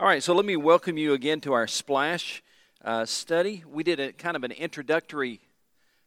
[0.00, 2.42] All right, so let me welcome you again to our Splash
[2.82, 3.64] uh, study.
[3.70, 5.40] We did a kind of an introductory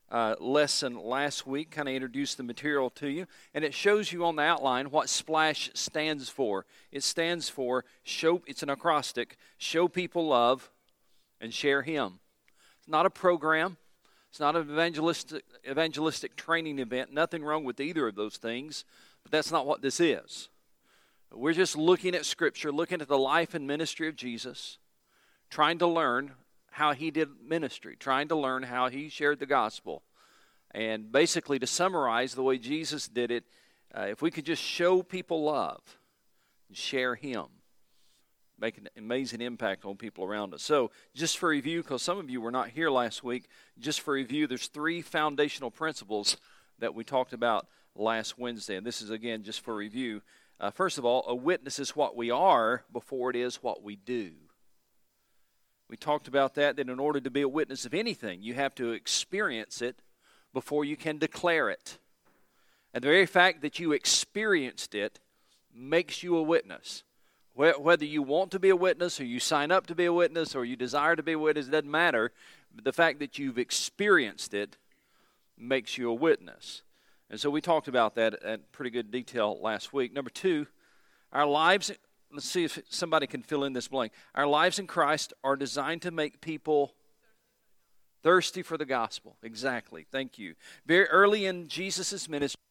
[0.09, 4.25] uh, lesson last week, kind of introduced the material to you, and it shows you
[4.25, 6.66] on the outline what Splash stands for.
[6.92, 8.41] It stands for show.
[8.48, 10.71] It's an acrostic: show people love
[11.39, 12.18] and share Him.
[12.80, 13.78] It's not a program.
[14.32, 17.14] It's not an evangelistic evangelistic training event.
[17.14, 18.86] Nothing wrong with either of those things,
[19.21, 20.50] but that's not what this is.
[21.36, 24.77] We're just looking at Scripture, looking at the life and ministry of Jesus,
[25.50, 26.33] trying to learn
[26.69, 30.04] how he did ministry, trying to learn how he shared the gospel.
[30.71, 33.46] And basically, to summarize the way Jesus did it,
[33.98, 35.82] uh, if we could just show people love
[36.68, 37.45] and share him,
[38.59, 40.62] make an amazing impact on people around us.
[40.62, 43.48] So, just for review, because some of you were not here last week,
[43.80, 46.38] just for review, there's three foundational principles
[46.78, 48.76] that we talked about last Wednesday.
[48.76, 50.22] And this is, again, just for review.
[50.60, 53.96] Uh, first of all, a witness is what we are before it is what we
[53.96, 54.32] do.
[55.90, 58.73] We talked about that, that in order to be a witness of anything, you have
[58.76, 60.00] to experience it
[60.54, 61.98] before you can declare it.
[62.94, 65.20] And the very fact that you experienced it
[65.73, 67.04] makes you a witness.
[67.56, 70.56] Whether you want to be a witness or you sign up to be a witness
[70.56, 72.32] or you desire to be a witness, doesn't matter.
[72.73, 74.78] The fact that you've experienced it
[75.58, 76.83] makes you a witness.
[77.34, 80.14] And so we talked about that in pretty good detail last week.
[80.14, 80.67] Number two,
[81.31, 81.92] our lives,
[82.31, 84.14] let's see if somebody can fill in this blank.
[84.36, 86.94] Our lives in Christ are designed to make people
[88.22, 89.36] thirsty for the gospel.
[89.42, 90.06] Exactly.
[90.11, 90.54] Thank you.
[90.86, 92.61] Very early in Jesus' ministry,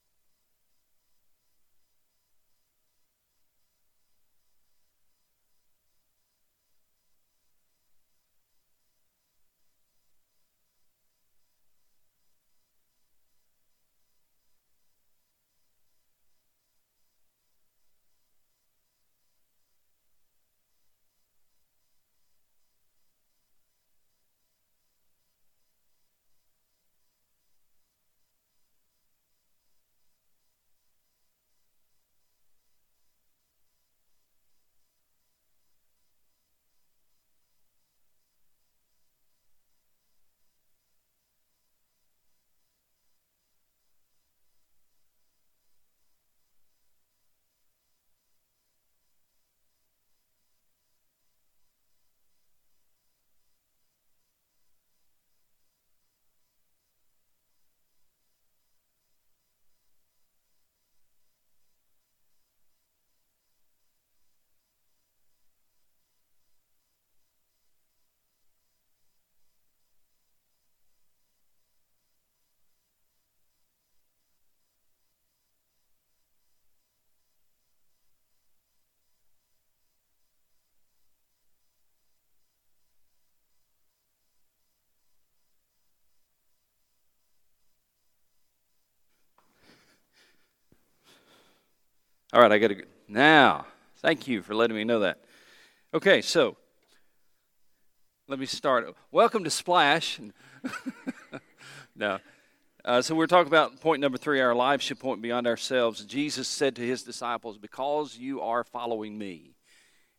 [92.35, 92.85] All right, I got to go.
[93.09, 93.67] Now,
[93.99, 95.19] thank you for letting me know that.
[95.93, 96.57] Okay, so
[98.27, 98.97] let me start.
[99.11, 100.19] Welcome to Splash.
[101.95, 102.19] no.
[102.87, 106.07] Uh, so we're talking about point number three our lives should point beyond ourselves.
[106.07, 109.55] Jesus said to his disciples, Because you are following me,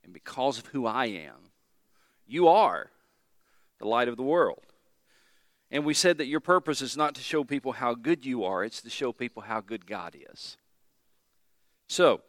[0.03, 1.49] and because of who I am,
[2.27, 2.91] you are
[3.79, 4.61] the light of the world.
[5.71, 8.63] And we said that your purpose is not to show people how good you are,
[8.63, 10.57] it's to show people how good God is.
[11.87, 12.21] So,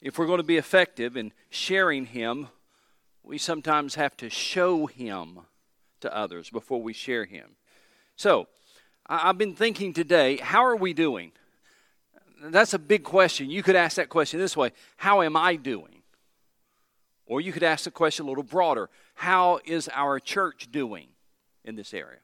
[0.00, 2.48] if we're going to be effective in sharing Him,
[3.22, 5.40] we sometimes have to show Him
[6.00, 7.56] to others before we share Him.
[8.16, 8.48] So,
[9.08, 11.32] I've been thinking today, how are we doing?
[12.42, 13.50] That's a big question.
[13.50, 16.02] You could ask that question this way How am I doing?
[17.26, 21.08] Or you could ask the question a little broader How is our church doing
[21.64, 22.18] in this area?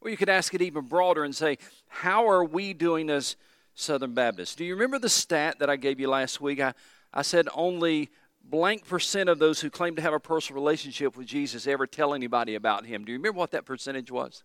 [0.00, 3.36] Or you could ask it even broader and say, How are we doing as
[3.74, 4.58] Southern Baptist.
[4.58, 6.60] Do you remember the stat that I gave you last week?
[6.60, 6.74] I,
[7.12, 8.10] I said only
[8.42, 12.14] blank percent of those who claim to have a personal relationship with Jesus ever tell
[12.14, 13.04] anybody about him.
[13.04, 14.44] Do you remember what that percentage was?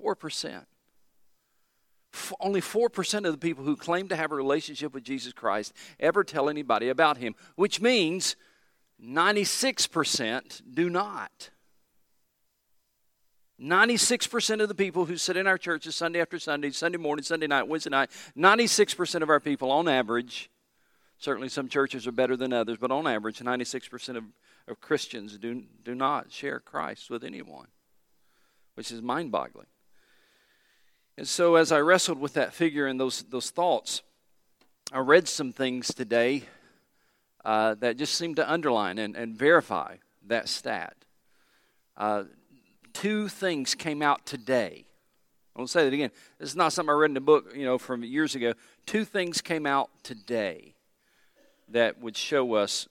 [0.00, 0.64] 4%.
[2.14, 5.72] F- only 4% of the people who claim to have a relationship with Jesus Christ
[6.00, 8.36] ever tell anybody about him, which means
[9.02, 11.50] 96% do not.
[13.60, 17.48] 96% of the people who sit in our churches Sunday after Sunday, Sunday morning, Sunday
[17.48, 20.48] night, Wednesday night, 96% of our people on average,
[21.18, 24.24] certainly some churches are better than others, but on average, 96% of,
[24.68, 27.66] of Christians do, do not share Christ with anyone,
[28.74, 29.66] which is mind boggling.
[31.16, 34.02] And so, as I wrestled with that figure and those, those thoughts,
[34.92, 36.44] I read some things today
[37.44, 39.96] uh, that just seem to underline and, and verify
[40.28, 40.94] that stat.
[41.96, 42.24] Uh,
[42.92, 44.84] two things came out today.
[45.56, 46.10] I'll say that again.
[46.38, 48.52] This is not something I read in a book, you know, from years ago.
[48.86, 50.74] Two things came out today
[51.68, 52.88] that would show us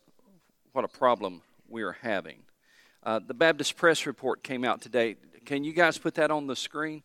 [0.73, 2.39] what a problem we are having.
[3.03, 5.15] Uh, the Baptist Press report came out today.
[5.45, 7.03] Can you guys put that on the screen?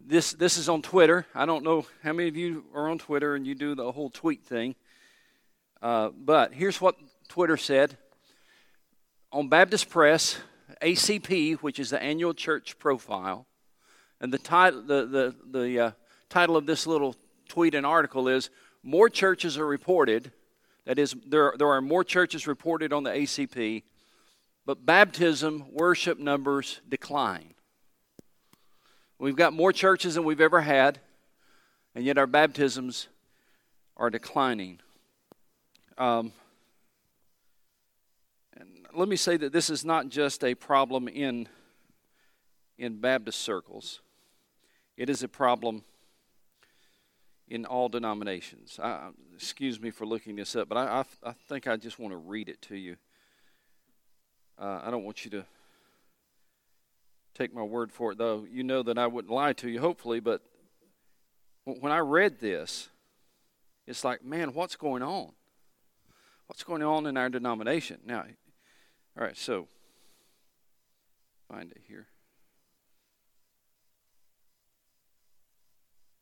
[0.00, 1.26] This, this is on Twitter.
[1.34, 4.10] I don't know how many of you are on Twitter and you do the whole
[4.10, 4.74] tweet thing.
[5.80, 6.96] Uh, but here's what
[7.28, 7.96] Twitter said
[9.30, 10.38] on Baptist Press,
[10.82, 13.46] ACP, which is the annual church profile,
[14.20, 15.90] and the title, the, the, the uh,
[16.28, 17.14] title of this little
[17.48, 18.50] tweet and article is
[18.82, 20.32] More Churches Are Reported.
[20.86, 23.82] That is, there, there are more churches reported on the ACP,
[24.64, 27.52] but baptism worship numbers decline.
[29.18, 31.00] We've got more churches than we've ever had,
[31.94, 33.08] and yet our baptisms
[33.96, 34.80] are declining.
[35.98, 36.32] Um,
[38.98, 41.48] let me say that this is not just a problem in,
[42.76, 44.00] in Baptist circles,
[44.96, 45.84] it is a problem
[47.46, 48.80] in all denominations.
[48.82, 52.12] I, excuse me for looking this up, but I, I, I, think I just want
[52.12, 52.96] to read it to you.
[54.60, 55.44] Uh, I don't want you to
[57.34, 58.44] take my word for it, though.
[58.50, 60.42] You know that I wouldn't lie to you, hopefully, but
[61.64, 62.88] when I read this,
[63.86, 65.30] it's like, man, what's going on?
[66.48, 68.00] What's going on in our denomination?
[68.04, 68.24] Now,
[69.18, 69.66] all right, so
[71.50, 72.06] find it here.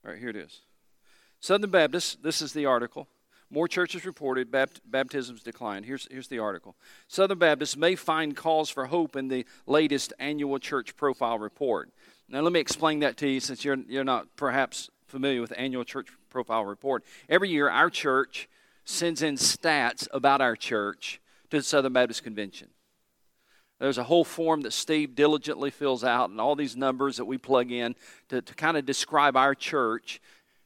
[0.05, 0.61] All right, here it is.
[1.41, 3.07] Southern Baptists, this is the article.
[3.51, 5.83] More churches reported bapt- baptisms decline.
[5.83, 6.75] Here's, here's the article.
[7.07, 11.91] Southern Baptists may find cause for hope in the latest annual church profile report.
[12.29, 15.61] Now, let me explain that to you since you're, you're not perhaps familiar with the
[15.61, 17.05] annual church profile report.
[17.29, 18.49] Every year, our church
[18.85, 21.21] sends in stats about our church
[21.51, 22.69] to the Southern Baptist Convention.
[23.79, 27.37] There's a whole form that Steve diligently fills out, and all these numbers that we
[27.37, 27.95] plug in
[28.29, 30.21] to, to kind of describe our church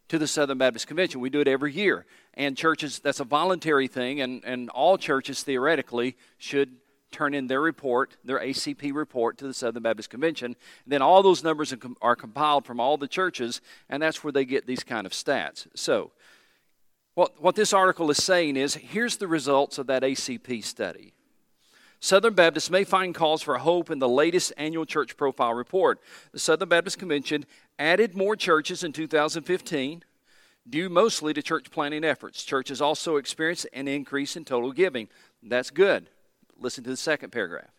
[0.09, 1.21] to the Southern Baptist Convention.
[1.21, 2.07] We do it every year.
[2.35, 6.77] And churches, that's a voluntary thing, and, and all churches theoretically should
[7.11, 10.47] turn in their report, their ACP report, to the Southern Baptist Convention.
[10.85, 14.45] And then all those numbers are compiled from all the churches, and that's where they
[14.45, 15.67] get these kind of stats.
[15.75, 16.13] So,
[17.15, 21.13] what, what this article is saying is here's the results of that ACP study.
[22.01, 26.01] Southern Baptists may find cause for hope in the latest annual church profile report.
[26.33, 27.45] The Southern Baptist Convention
[27.79, 30.03] added more churches in 2015,
[30.69, 32.43] due mostly to church planting efforts.
[32.43, 35.09] Churches also experienced an increase in total giving.
[35.43, 36.09] That's good.
[36.59, 37.71] Listen to the second paragraph.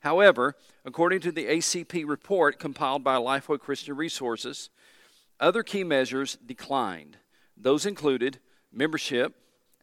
[0.00, 4.70] However, according to the ACP report compiled by Lifeway Christian Resources,
[5.38, 7.18] other key measures declined.
[7.56, 8.38] Those included
[8.72, 9.34] membership,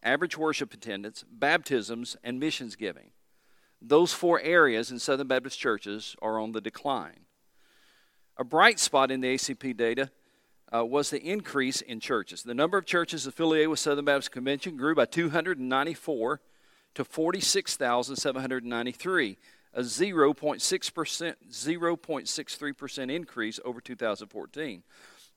[0.04, 3.12] average worship attendance, baptisms, and missions giving.
[3.82, 7.22] Those four areas in Southern Baptist churches are on the decline.
[8.38, 10.12] A bright spot in the ACP data
[10.74, 12.44] uh, was the increase in churches.
[12.44, 16.42] The number of churches affiliated with Southern Baptist Convention grew by 294
[16.96, 19.38] to 46,793,
[19.74, 24.84] a 0.6%, 0.63% increase over 2014.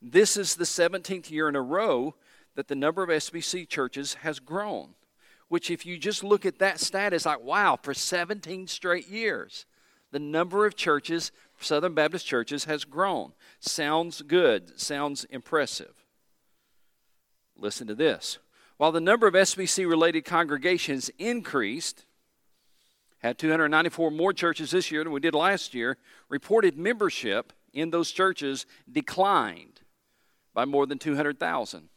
[0.00, 2.15] This is the 17th year in a row
[2.55, 4.94] that the number of SBC churches has grown
[5.53, 9.67] which, if you just look at that stat, is like, wow, for 17 straight years,
[10.11, 11.31] the number of churches,
[11.61, 13.32] Southern Baptist churches, has grown.
[13.61, 15.93] Sounds good, sounds impressive.
[17.55, 18.39] Listen to this.
[18.79, 22.06] While the number of SBC related congregations increased,
[23.19, 25.99] had 294 more churches this year than we did last year,
[26.31, 29.82] reported membership in those churches declined
[30.55, 31.91] by more than 200,000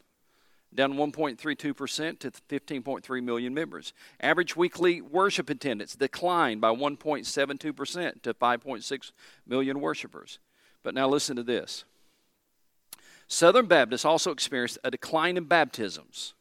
[0.76, 3.92] down 1.32% to 15.3 million members.
[4.20, 9.12] Average weekly worship attendance declined by 1.72% to 5.6
[9.46, 10.38] million worshipers.
[10.82, 11.84] But now listen to this
[13.28, 16.34] Southern Baptists also experienced a decline in baptisms,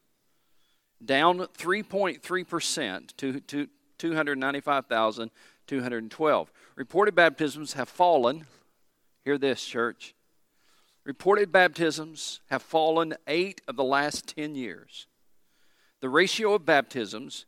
[1.03, 6.51] down 3.3% to, to 295,212.
[6.75, 8.45] Reported baptisms have fallen,
[9.23, 10.14] hear this, church,
[11.05, 15.05] Reported baptisms have fallen eight of the last 10 years.
[16.01, 17.45] The ratio of baptisms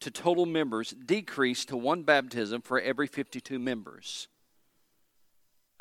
[0.00, 4.28] to total members decreased to one baptism for every 52 members.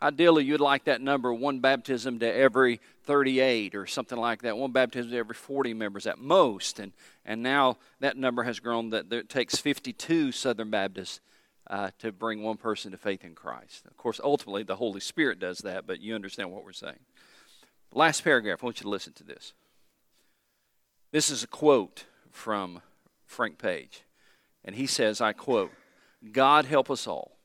[0.02, 4.74] Ideally, you'd like that number one baptism to every 38 or something like that, one
[4.74, 6.80] baptism to every 40 members at most.
[6.80, 6.92] And,
[7.24, 11.22] and now that number has grown that it takes 52 Southern Baptists
[11.68, 13.86] uh, to bring one person to faith in Christ.
[13.86, 17.00] Of course, ultimately, the Holy Spirit does that, but you understand what we're saying.
[17.92, 19.54] Last paragraph, I want you to listen to this.
[21.12, 22.82] This is a quote from
[23.26, 24.04] Frank Page.
[24.64, 25.72] And he says, I quote,
[26.32, 27.38] God help us all.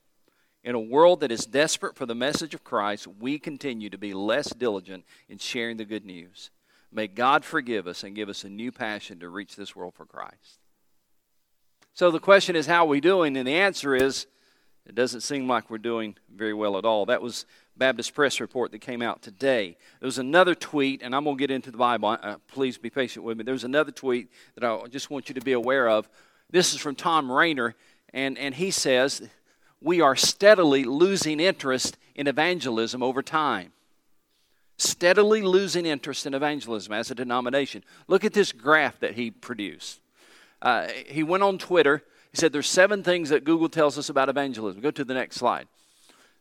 [0.63, 4.13] In a world that is desperate for the message of Christ, we continue to be
[4.13, 6.51] less diligent in sharing the good news.
[6.91, 10.05] May God forgive us and give us a new passion to reach this world for
[10.05, 10.60] Christ.
[11.93, 13.35] So the question is, how are we doing?
[13.35, 14.27] And the answer is,
[14.85, 17.05] it doesn't seem like we're doing very well at all.
[17.05, 17.45] That was
[17.77, 19.77] Baptist Press report that came out today.
[19.99, 22.17] There was another tweet, and I'm going to get into the Bible.
[22.21, 23.43] Uh, please be patient with me.
[23.43, 26.09] There's another tweet that I just want you to be aware of.
[26.49, 27.75] This is from Thom Rainer,
[28.13, 29.29] and, and he says,
[29.81, 33.71] We are steadily losing interest in evangelism over time.
[34.77, 37.83] Steadily losing interest in evangelism as a denomination.
[38.07, 40.00] Look at this graph that he produced.
[40.61, 42.03] Uh, he went on Twitter.
[42.31, 44.81] He said, There's seven things that Google tells us about evangelism.
[44.81, 45.67] Go to the next slide.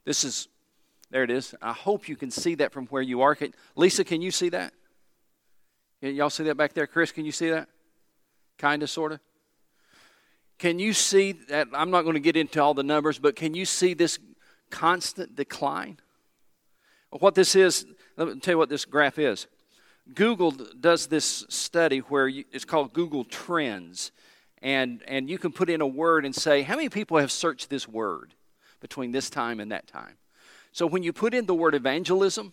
[0.04, 0.48] This is
[1.10, 1.54] there it is.
[1.60, 3.34] I hope you can see that from where you are.
[3.34, 4.72] Can, Lisa, can you see that?
[6.00, 6.86] Y'all see that back there?
[6.86, 7.68] Chris, can you see that?
[8.58, 9.20] Kind of, sort of.
[10.58, 11.68] Can you see that?
[11.74, 14.18] I'm not going to get into all the numbers, but can you see this
[14.70, 15.98] constant decline?
[17.10, 17.86] What this is,
[18.16, 19.48] let me tell you what this graph is.
[20.14, 24.12] Google does this study where you, it's called Google Trends,
[24.62, 27.70] and, and you can put in a word and say, How many people have searched
[27.70, 28.34] this word
[28.80, 30.16] between this time and that time?
[30.72, 32.52] So when you put in the word evangelism,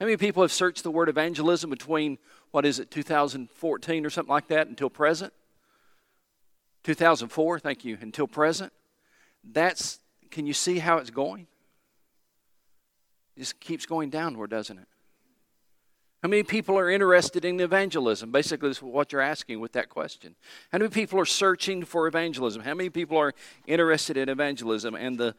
[0.00, 2.18] how many people have searched the word evangelism between,
[2.50, 5.32] what is it, 2014 or something like that until present?
[6.82, 8.72] 2004, thank you, until present.
[9.42, 11.46] That's, can you see how it's going?
[13.36, 14.88] It just keeps going downward, doesn't it?
[16.24, 18.32] How many people are interested in evangelism?
[18.32, 20.34] Basically, that's what you're asking with that question.
[20.72, 22.62] How many people are searching for evangelism?
[22.62, 23.34] How many people are
[23.66, 24.94] interested in evangelism?
[24.94, 25.34] And the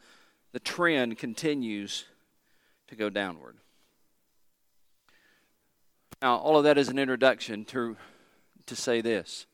[0.52, 2.04] the trend continues
[2.86, 3.56] to go downward.
[6.22, 7.96] Now, all of that is an introduction to,
[8.66, 9.46] to say this.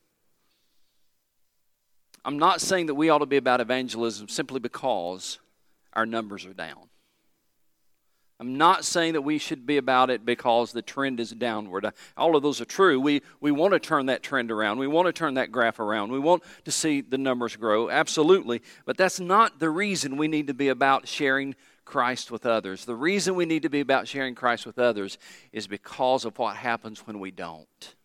[2.23, 5.39] I'm not saying that we ought to be about evangelism simply because
[5.93, 6.89] our numbers are down.
[8.43, 11.89] I'm not saying that we should be about it because the trend is downward.
[12.17, 12.99] All of those are true.
[12.99, 14.79] We, we want to turn that trend around.
[14.79, 16.11] We want to turn that graph around.
[16.11, 18.61] We want to see the numbers grow, absolutely.
[18.85, 22.83] But that's not the reason we need to be about sharing Christ with others.
[22.83, 25.17] The reason we need to be about sharing Christ with others
[25.53, 27.95] is because of what happens when we don't.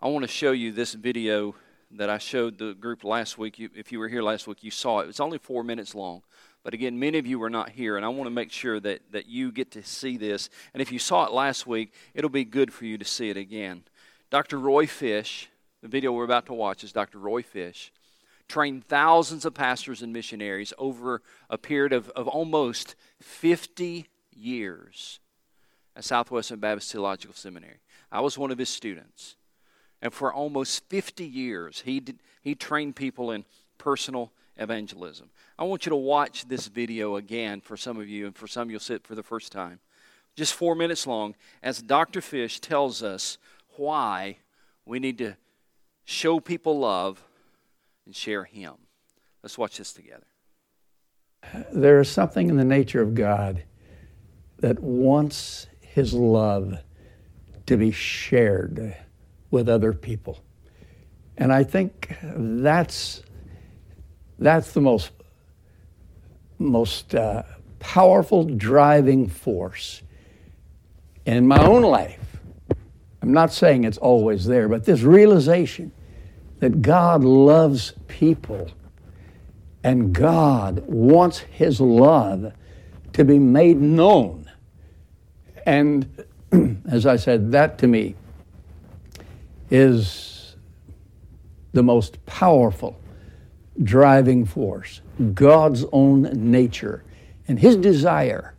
[0.00, 1.54] I want to show you this video
[1.92, 3.58] that I showed the group last week.
[3.58, 5.08] if you were here last week, you saw it.
[5.08, 6.22] It's only four minutes long.
[6.62, 9.00] But again, many of you were not here, and I want to make sure that,
[9.12, 10.50] that you get to see this.
[10.74, 13.36] And if you saw it last week, it'll be good for you to see it
[13.36, 13.84] again.
[14.30, 14.58] Dr.
[14.58, 15.48] Roy Fish,
[15.82, 17.18] the video we're about to watch is Dr.
[17.18, 17.92] Roy Fish,
[18.48, 25.20] trained thousands of pastors and missionaries over a period of, of almost 50 years
[25.94, 27.78] at Southwestern Baptist Theological Seminary.
[28.10, 29.36] I was one of his students.
[30.00, 33.44] And for almost 50 years, he, did, he trained people in
[33.78, 35.30] personal evangelism.
[35.58, 38.70] I want you to watch this video again for some of you, and for some
[38.70, 39.80] you'll see it for the first time.
[40.36, 42.20] Just four minutes long, as Dr.
[42.20, 43.38] Fish tells us
[43.76, 44.38] why
[44.84, 45.36] we need to
[46.04, 47.24] show people love
[48.06, 48.74] and share Him.
[49.42, 50.26] Let's watch this together.
[51.72, 53.62] There is something in the nature of God
[54.58, 56.78] that wants His love
[57.66, 58.96] to be shared
[59.50, 60.42] with other people.
[61.36, 63.22] And I think that's
[64.38, 65.10] that's the most,
[66.58, 67.42] most uh,
[67.78, 70.02] powerful driving force
[71.26, 72.20] in my own life.
[73.20, 75.92] I'm not saying it's always there, but this realization
[76.60, 78.70] that God loves people
[79.84, 82.52] and God wants His love
[83.12, 84.50] to be made known.
[85.66, 86.24] And
[86.88, 88.14] as I said, that to me
[89.70, 90.56] is
[91.72, 92.98] the most powerful
[93.82, 95.00] driving force,
[95.34, 97.04] God's own nature,
[97.46, 98.54] and His desire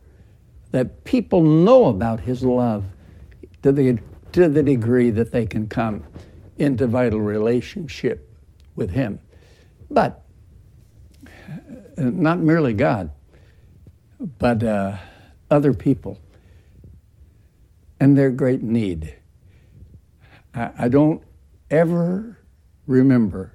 [0.70, 2.84] that people know about His love
[3.62, 3.98] to the,
[4.32, 6.04] to the degree that they can come
[6.56, 8.28] into vital relationship
[8.76, 9.18] with Him.
[9.90, 10.24] But
[11.48, 11.58] uh,
[11.96, 13.10] not merely God,
[14.38, 14.96] but uh,
[15.50, 16.18] other people
[17.98, 19.14] and their great need.
[20.54, 21.22] I, I don't
[21.70, 22.38] ever
[22.86, 23.54] remember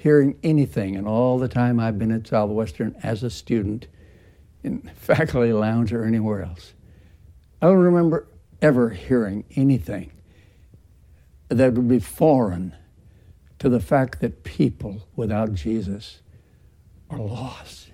[0.00, 3.86] hearing anything in all the time I've been at Southwestern as a student
[4.64, 6.72] in faculty lounge or anywhere else.
[7.60, 8.26] I don't remember
[8.62, 10.10] ever hearing anything
[11.50, 12.74] that would be foreign
[13.58, 16.22] to the fact that people without Jesus
[17.10, 17.90] are lost.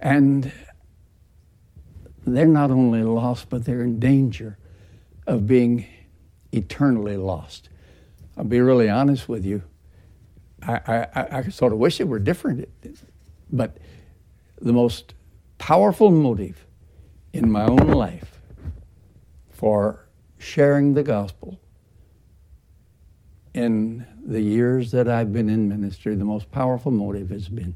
[0.00, 0.50] And
[2.26, 4.58] they're not only lost, but they're in danger
[5.28, 5.86] of being
[6.50, 7.68] eternally lost.
[8.36, 9.62] I'll be really honest with you.
[10.68, 12.68] I, I, I sort of wish it were different,
[13.50, 13.78] but
[14.60, 15.14] the most
[15.56, 16.66] powerful motive
[17.32, 18.40] in my own life
[19.50, 20.06] for
[20.38, 21.58] sharing the gospel
[23.54, 27.74] in the years that I've been in ministry, the most powerful motive has been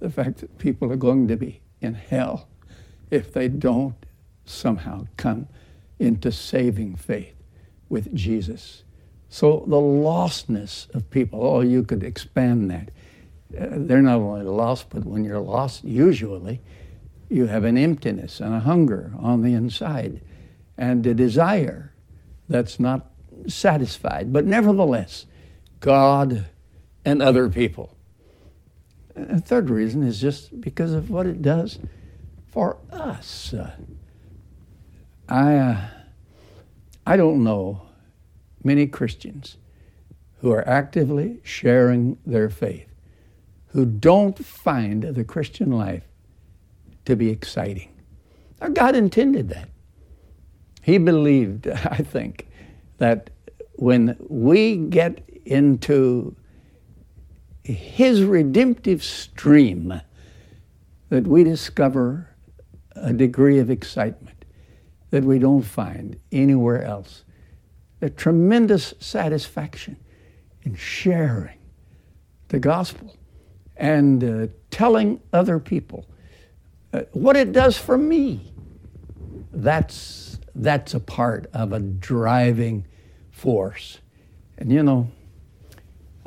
[0.00, 2.48] the fact that people are going to be in hell
[3.10, 3.94] if they don't
[4.44, 5.48] somehow come
[5.98, 7.34] into saving faith
[7.88, 8.82] with Jesus.
[9.28, 12.90] So the lostness of people, oh, you could expand that.
[13.58, 16.60] Uh, they're not only lost, but when you're lost, usually
[17.28, 20.20] you have an emptiness and a hunger on the inside
[20.78, 21.92] and a desire
[22.48, 23.10] that's not
[23.46, 24.32] satisfied.
[24.32, 25.26] But nevertheless,
[25.80, 26.46] God
[27.04, 27.96] and other people.
[29.16, 31.78] A third reason is just because of what it does
[32.48, 33.54] for us.
[33.54, 33.72] Uh,
[35.28, 35.80] I, uh,
[37.06, 37.85] I don't know
[38.66, 39.56] many Christians
[40.40, 42.86] who are actively sharing their faith
[43.76, 46.04] who don't find the Christian life
[47.04, 47.90] to be exciting.
[48.58, 49.68] Now, God intended that.
[50.80, 52.48] He believed, I think,
[52.96, 53.28] that
[53.74, 56.34] when we get into
[57.64, 60.00] His redemptive stream,
[61.10, 62.30] that we discover
[62.94, 64.46] a degree of excitement
[65.10, 67.24] that we don't find anywhere else.
[68.06, 69.96] A tremendous satisfaction
[70.62, 71.58] in sharing
[72.46, 73.16] the gospel
[73.76, 76.06] and uh, telling other people
[76.92, 78.52] uh, what it does for me.
[79.52, 82.86] That's, that's a part of a driving
[83.32, 83.98] force.
[84.56, 85.10] And you know,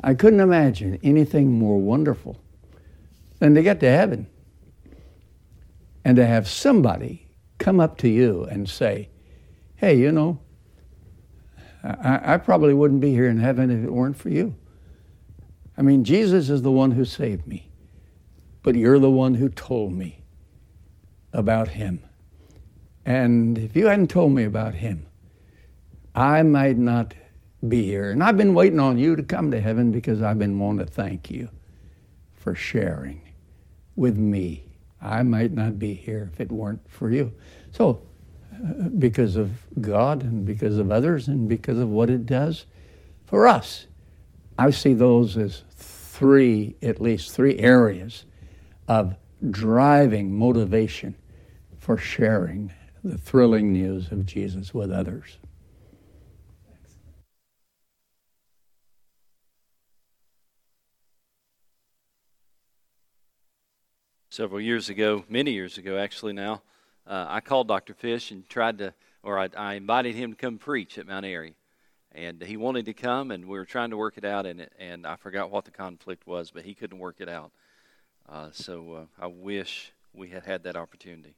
[0.02, 2.38] I couldn't imagine anything more wonderful
[3.38, 4.26] than to get to heaven
[6.04, 9.08] and to have somebody come up to you and say,
[9.76, 10.40] Hey, you know,
[11.82, 14.54] I, I, probably wouldn't be here in heaven if it weren't for you.
[15.76, 17.70] I mean, Jesus is the one who saved me,
[18.62, 20.22] but you're the one who told me
[21.32, 22.02] about him.
[23.06, 25.06] And if you hadn't told me about him,
[26.14, 27.14] I might not
[27.66, 28.10] be here.
[28.10, 30.92] And I've been waiting on you to come to heaven because I've been wanting to
[30.92, 31.48] thank you
[32.34, 33.22] for sharing
[33.96, 37.32] with me I might not be here if it weren't for you.
[37.72, 38.02] So,
[38.98, 42.66] because of God and because of others and because of what it does
[43.26, 43.86] for us,
[44.58, 48.24] I see those as three, at least three areas
[48.88, 49.16] of
[49.50, 51.14] driving motivation
[51.78, 55.38] for sharing the thrilling news of Jesus with others.
[64.30, 66.62] several years ago, many years ago actually now,
[67.10, 67.92] uh, I called Dr.
[67.92, 71.56] Fish and tried to, or I, I, invited him to come preach at Mount Airy.
[72.12, 75.06] And he wanted to come, and we were trying to work it out, and, and
[75.06, 77.50] I forgot what the conflict was, but he couldn't work it out.
[78.28, 81.34] Uh, so uh, I wish we had had that opportunity.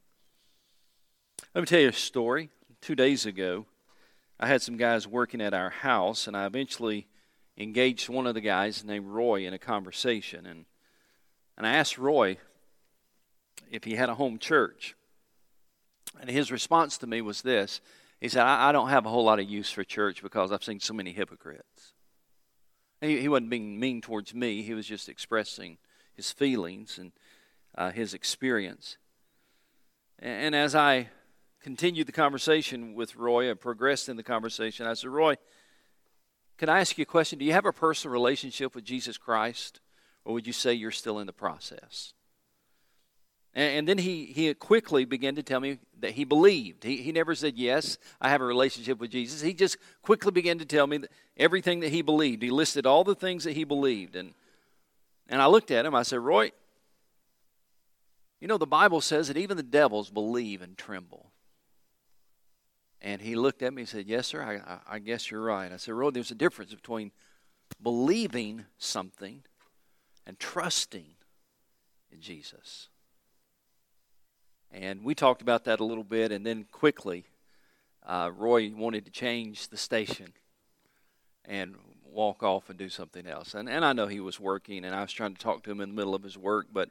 [1.55, 2.49] Let me tell you a story.
[2.81, 3.65] Two days ago,
[4.39, 7.07] I had some guys working at our house, and I eventually
[7.57, 10.45] engaged one of the guys named Roy in a conversation.
[10.45, 10.65] And,
[11.57, 12.37] and I asked Roy,
[13.71, 14.95] if he had a home church.
[16.19, 17.81] And his response to me was this
[18.19, 20.63] He said, I, I don't have a whole lot of use for church because I've
[20.63, 21.93] seen so many hypocrites.
[23.01, 25.77] He, he wasn't being mean towards me, he was just expressing
[26.13, 27.11] his feelings and
[27.75, 28.97] uh, his experience.
[30.19, 31.09] And, and as I
[31.61, 35.35] continued the conversation with Roy and progressed in the conversation, I said, Roy,
[36.57, 37.39] can I ask you a question?
[37.39, 39.79] Do you have a personal relationship with Jesus Christ,
[40.23, 42.13] or would you say you're still in the process?
[43.55, 46.83] And, then he, he quickly began to tell me that he believed.
[46.83, 49.41] He, he never said, Yes, I have a relationship with Jesus.
[49.41, 52.41] He just quickly began to tell me that everything that he believed.
[52.41, 54.15] He listed all the things that he believed.
[54.15, 54.33] And,
[55.29, 55.93] and I looked at him.
[55.93, 56.51] I said, Roy,
[58.41, 61.29] you know, the Bible says that even the devils believe and tremble.
[63.01, 65.71] And he looked at me and said, Yes, sir, I, I guess you're right.
[65.71, 67.11] I said, Roy, there's a difference between
[67.81, 69.43] believing something
[70.25, 71.05] and trusting
[72.11, 72.89] in Jesus.
[74.73, 77.25] And we talked about that a little bit, and then quickly,
[78.05, 80.33] uh, Roy wanted to change the station
[81.45, 83.53] and walk off and do something else.
[83.53, 85.79] And, and I know he was working, and I was trying to talk to him
[85.79, 86.67] in the middle of his work.
[86.73, 86.89] But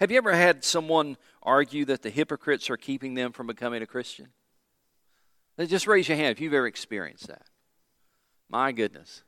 [0.00, 3.86] have you ever had someone argue that the hypocrites are keeping them from becoming a
[3.86, 4.28] Christian?
[5.58, 7.46] Just raise your hand if you've ever experienced that.
[8.48, 9.22] My goodness.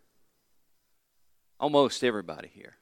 [1.58, 2.76] Almost everybody here.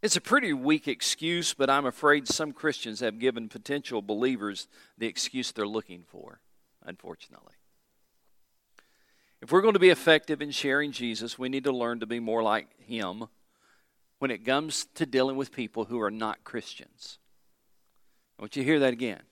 [0.00, 5.08] It's a pretty weak excuse, but I'm afraid some Christians have given potential believers the
[5.08, 6.40] excuse they're looking for,
[6.84, 7.54] unfortunately.
[9.40, 12.20] If we're going to be effective in sharing Jesus, we need to learn to be
[12.20, 13.24] more like Him
[14.18, 17.18] when it comes to dealing with people who are not Christians.
[18.38, 19.22] I want you to hear that again.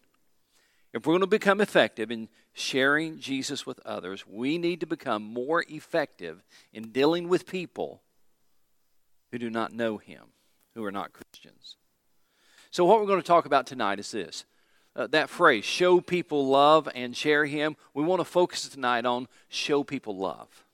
[0.93, 5.23] If we're going to become effective in sharing Jesus with others, we need to become
[5.23, 8.03] more effective in dealing with people
[9.31, 10.23] who do not know Him,
[10.77, 11.77] who are not Christians.
[12.71, 14.45] So, what we're going to talk about tonight is this
[14.95, 17.77] uh, that phrase, show people love and share Him.
[17.95, 20.65] We want to focus tonight on show people love.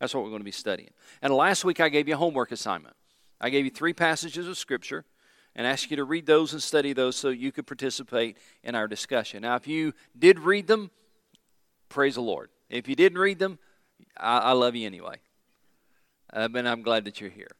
[0.00, 0.90] That's what we're going to be studying.
[1.22, 2.96] And last week I gave you a homework assignment.
[3.40, 5.04] I gave you three passages of Scripture
[5.54, 8.88] and asked you to read those and study those so you could participate in our
[8.88, 9.42] discussion.
[9.42, 10.90] Now, if you did read them,
[11.88, 12.50] praise the Lord.
[12.68, 13.58] If you didn't read them,
[14.16, 15.16] I, I love you anyway.
[16.32, 17.50] Uh, and I'm glad that you're here.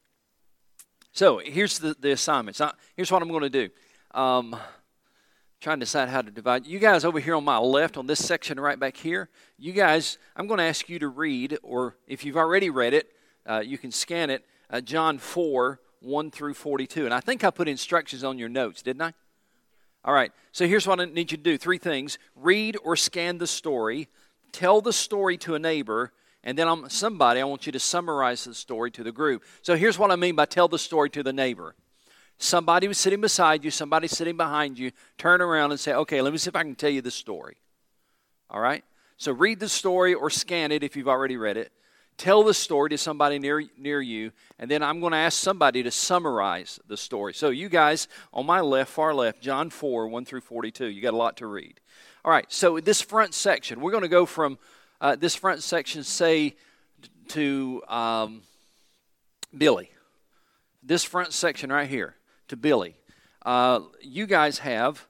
[1.16, 2.61] So here's the, the assignments.
[2.94, 3.70] here's what I'm going to do.
[4.11, 4.55] Um,
[5.62, 6.66] trying to decide how to divide.
[6.66, 10.18] You guys over here on my left, on this section right back here, you guys,
[10.37, 13.09] I'm going to ask you to read, or if you've already read it,
[13.46, 17.07] uh, you can scan it, uh, John 4, 1 through 42.
[17.07, 19.14] And I think I put instructions on your notes, didn't I?
[20.05, 23.38] All right, so here's what I need you to do three things read or scan
[23.38, 24.09] the story,
[24.52, 26.12] tell the story to a neighbor,
[26.46, 29.42] and then I'm somebody, I want you to summarize the story to the group.
[29.62, 31.74] So here's what I mean by tell the story to the neighbor.
[32.38, 36.32] Somebody was sitting beside you, somebody sitting behind you, turn around and say, okay, let
[36.32, 37.56] me see if I can tell you the story.
[38.48, 38.85] All right?
[39.16, 41.72] So read the story or scan it if you've already read it.
[42.16, 44.30] Tell the story to somebody near, near you,
[44.61, 47.35] and then I'm going to ask somebody to summarize the story.
[47.35, 51.12] So, you guys on my left, far left, John 4, 1 through 42, you got
[51.12, 51.78] a lot to read.
[52.24, 54.59] All right, so this front section, we're going to go from
[55.00, 56.56] uh, this front section, say,
[57.28, 58.42] to um,
[59.56, 59.90] Billy.
[60.82, 62.14] This front section right here,
[62.48, 62.96] to Billy.
[63.44, 65.06] Uh, you guys have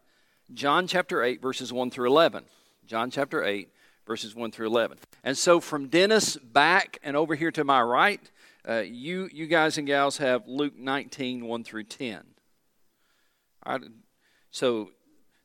[0.52, 2.44] John chapter 8, verses 1 through 11.
[2.86, 3.68] John chapter 8,
[4.06, 4.98] verses 1 through 11.
[5.24, 8.20] And so from Dennis back and over here to my right,
[8.68, 12.22] uh, you, you guys and gals have Luke 19, 1 through 10.
[13.64, 13.88] All right,
[14.50, 14.90] so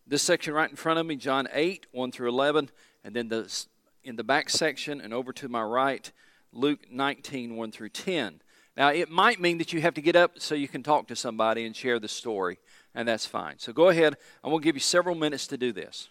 [0.05, 2.69] this section right in front of me, John 8, 1 through 11,
[3.03, 3.65] and then the,
[4.03, 6.11] in the back section and over to my right,
[6.53, 8.41] Luke 19, 1 through 10.
[8.77, 11.15] Now, it might mean that you have to get up so you can talk to
[11.15, 12.57] somebody and share the story,
[12.95, 13.59] and that's fine.
[13.59, 16.09] So go ahead, and we'll give you several minutes to do this.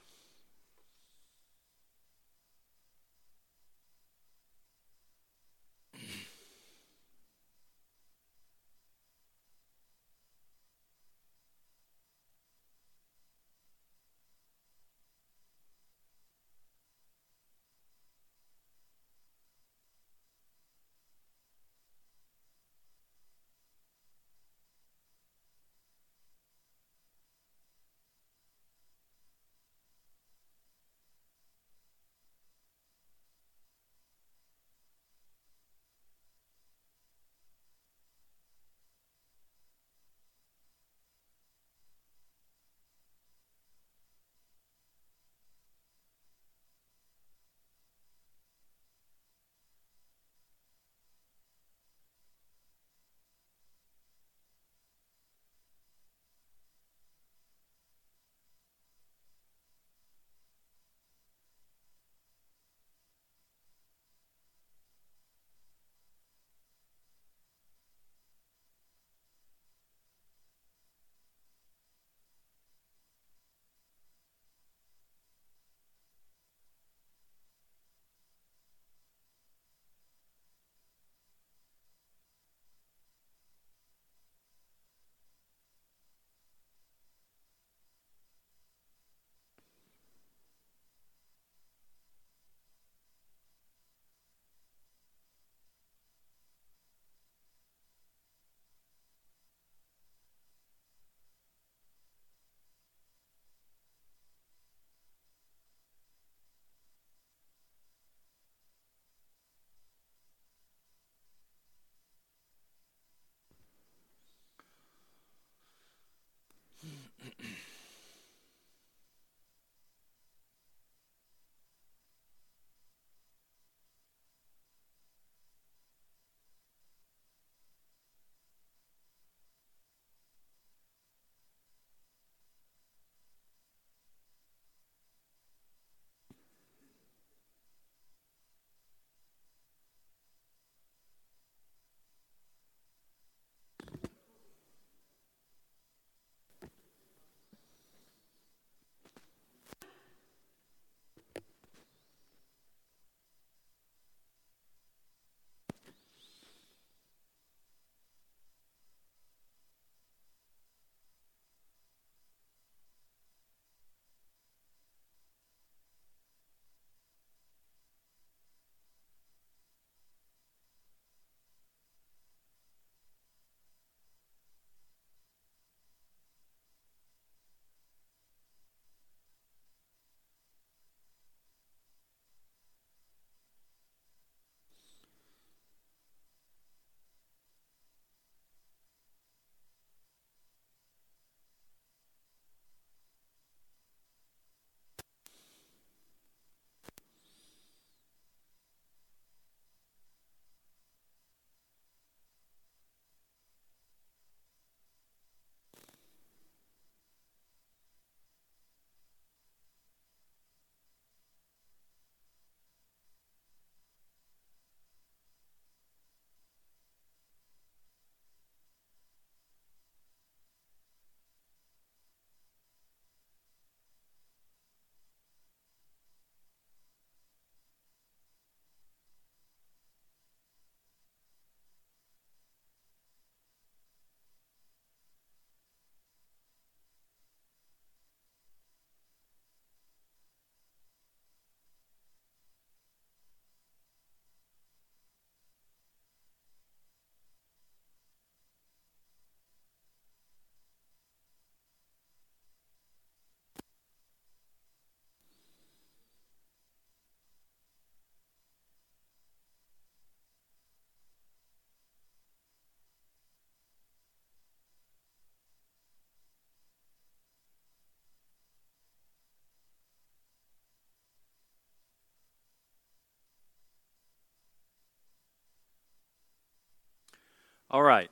[277.73, 278.11] All right.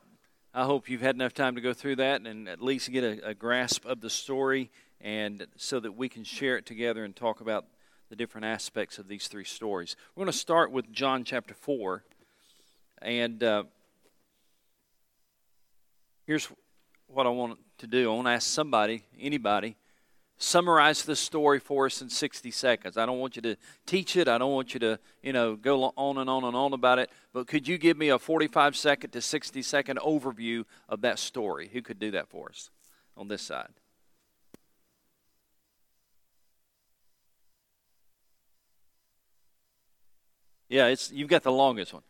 [0.54, 3.30] I hope you've had enough time to go through that and at least get a,
[3.30, 7.40] a grasp of the story and so that we can share it together and talk
[7.40, 7.64] about
[8.08, 9.96] the different aspects of these three stories.
[10.14, 12.04] We're going to start with John chapter 4.
[13.02, 13.64] And uh,
[16.24, 16.48] here's
[17.08, 19.74] what I want to do I want to ask somebody, anybody,
[20.38, 22.96] summarize this story for us in 60 seconds.
[22.96, 24.28] I don't want you to teach it.
[24.28, 27.10] I don't want you to, you know, go on and on and on about it.
[27.32, 31.68] But could you give me a 45 second to 60 second overview of that story?
[31.72, 32.70] Who could do that for us
[33.16, 33.68] on this side?
[40.68, 42.02] Yeah, it's you've got the longest one.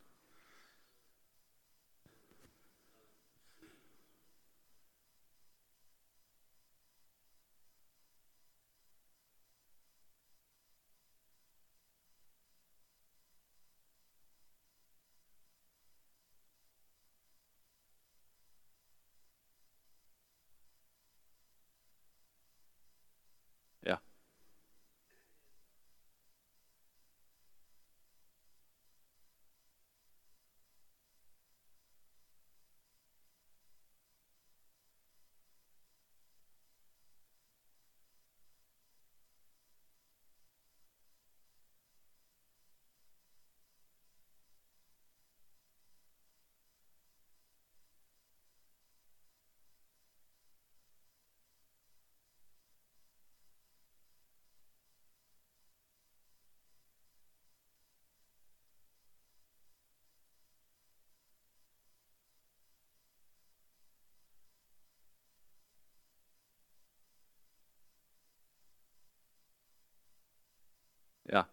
[71.31, 71.45] Yeah.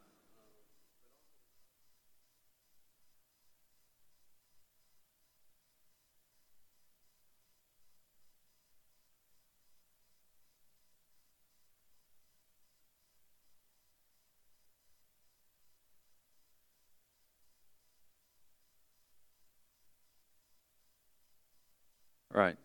[22.35, 22.57] Right.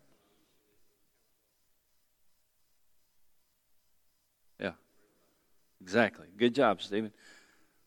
[4.59, 4.73] Yeah.
[5.79, 6.27] Exactly.
[6.37, 7.13] Good job, Stephen.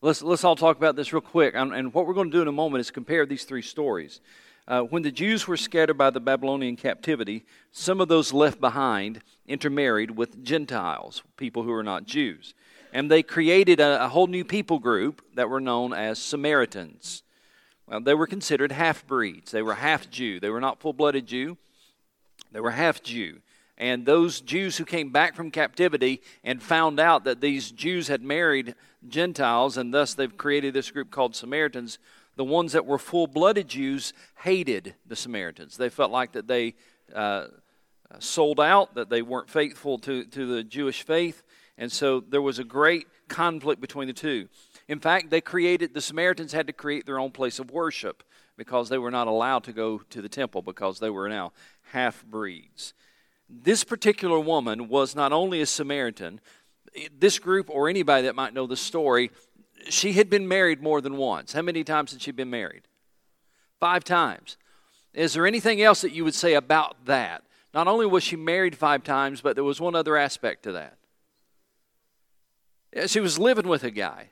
[0.01, 1.53] Let's, let's all talk about this real quick.
[1.55, 4.19] And, what we're going to do in a moment is compare these three stories.
[4.67, 9.21] Uh, when the Jews were scattered by the Babylonian captivity, some of those left behind
[9.45, 12.55] intermarried with Gentiles, people who are not Jews.
[12.93, 17.21] And they created a, a whole new people group that were known as Samaritans.
[17.85, 19.51] Well, they were considered half breeds.
[19.51, 20.39] They were half Jew.
[20.39, 21.59] They were not full blooded Jew,
[22.51, 23.41] they were half Jew.
[23.77, 28.21] And those Jews who came back from captivity and found out that these Jews had
[28.21, 28.75] married
[29.07, 31.99] Gentiles, and thus they've created this group called Samaritans,
[32.37, 35.77] the ones that were full blooded Jews hated the Samaritans.
[35.77, 36.75] They felt like that they
[37.13, 37.47] uh,
[38.19, 41.43] sold out, that they weren't faithful to, to the Jewish faith,
[41.77, 44.47] and so there was a great conflict between the two.
[44.87, 48.23] In fact, they created, the Samaritans had to create their own place of worship
[48.57, 51.51] because they were not allowed to go to the temple because they were now
[51.91, 52.93] half breeds.
[53.49, 56.39] This particular woman was not only a Samaritan,
[57.17, 59.31] this group or anybody that might know the story,
[59.89, 61.53] she had been married more than once.
[61.53, 62.87] How many times had she been married?
[63.79, 64.57] Five times.
[65.13, 67.43] Is there anything else that you would say about that?
[67.73, 70.97] Not only was she married five times, but there was one other aspect to that.
[73.09, 74.29] She was living with a guy.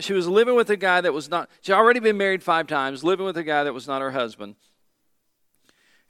[0.00, 3.04] She was living with a guy that was not, she already been married five times,
[3.04, 4.56] living with a guy that was not her husband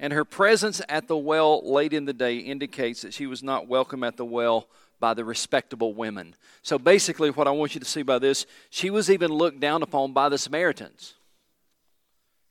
[0.00, 3.66] and her presence at the well late in the day indicates that she was not
[3.66, 4.68] welcome at the well
[5.00, 6.34] by the respectable women.
[6.62, 9.82] So basically, what I want you to see by this, she was even looked down
[9.82, 11.14] upon by the Samaritans.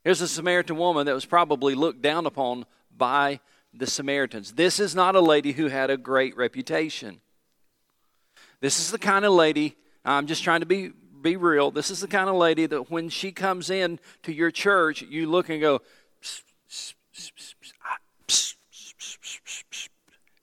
[0.04, 3.40] Here's a Samaritan woman that was probably looked down upon by
[3.74, 4.54] the Samaritans.
[4.54, 7.20] This is not a lady who had a great reputation.
[8.62, 9.76] This is the kind of lady,
[10.06, 11.72] I'm just trying to be, be real.
[11.72, 15.30] This is the kind of lady that when she comes in to your church, you
[15.30, 15.82] look and go,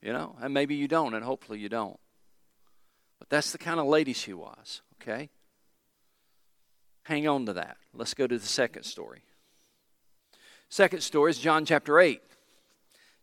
[0.02, 1.98] you know, and maybe you don't, and hopefully you don't.
[3.18, 5.30] But that's the kind of lady she was, okay?
[7.04, 7.76] Hang on to that.
[7.94, 9.22] Let's go to the second story.
[10.68, 12.20] Second story is John chapter 8.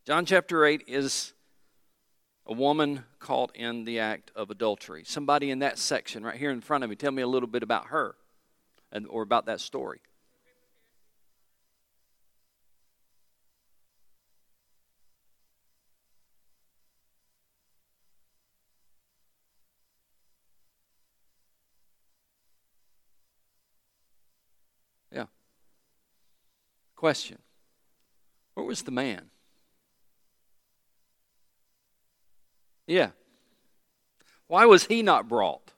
[0.06, 1.34] John chapter 8 is
[2.52, 5.04] a woman caught in the act of adultery.
[5.06, 7.64] Somebody in that section right here in front of me, tell me a little bit
[7.64, 8.16] about her
[8.92, 10.02] and, or about that story.
[27.02, 27.40] Question
[28.54, 29.31] Where was the man?
[32.92, 33.12] Yeah.
[34.48, 35.72] Why was he not brought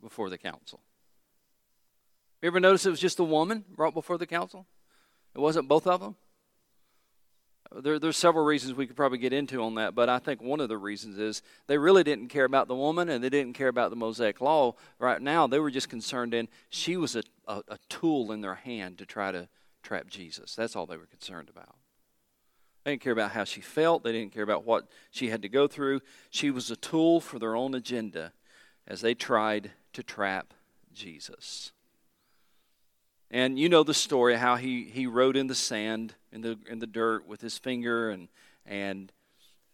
[0.00, 0.78] before the council?
[2.40, 4.66] You ever notice it was just a woman brought before the council?
[5.34, 6.14] It wasn't both of them?
[7.74, 10.60] There, there's several reasons we could probably get into on that, but I think one
[10.60, 13.68] of the reasons is they really didn't care about the woman and they didn't care
[13.68, 14.76] about the Mosaic law.
[15.00, 18.54] Right now, they were just concerned in she was a, a, a tool in their
[18.54, 19.48] hand to try to
[19.82, 20.54] trap Jesus.
[20.54, 21.74] That's all they were concerned about.
[22.84, 24.02] They didn't care about how she felt.
[24.02, 26.00] They didn't care about what she had to go through.
[26.30, 28.32] She was a tool for their own agenda
[28.86, 30.52] as they tried to trap
[30.92, 31.72] Jesus.
[33.30, 36.80] And you know the story how he, he wrote in the sand, in the, in
[36.80, 38.28] the dirt with his finger, and,
[38.66, 39.12] and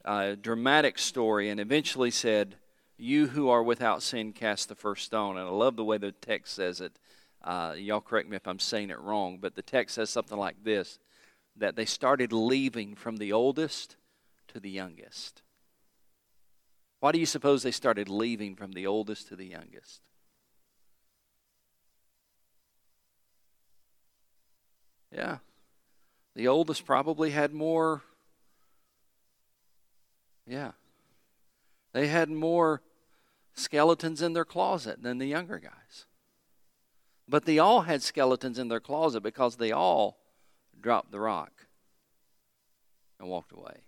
[0.05, 2.57] a dramatic story, and eventually said,
[2.99, 5.39] You who are without sin, cast the first stone.
[5.39, 6.99] And I love the way the text says it.
[7.43, 10.63] Uh, y'all correct me if I'm saying it wrong, but the text says something like
[10.63, 10.99] this
[11.59, 13.97] that they started leaving from the oldest
[14.49, 15.43] to the youngest.
[17.01, 20.01] Why do you suppose they started leaving from the oldest to the youngest?
[25.13, 25.39] Yeah.
[26.35, 28.03] The oldest probably had more.
[30.47, 30.73] Yeah.
[31.93, 32.83] They had more
[33.55, 36.07] skeletons in their closet than the younger guys.
[37.29, 40.19] But they all had skeletons in their closet because they all
[40.81, 41.53] dropped the rock
[43.19, 43.83] and walked away.